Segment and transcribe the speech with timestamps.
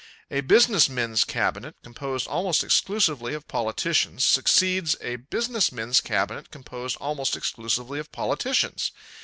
[0.31, 6.97] A business men's cabinet, composed almost exclusively of politicians, succeeds a business men's cabinet composed
[6.97, 8.91] almost exclusively of politicians.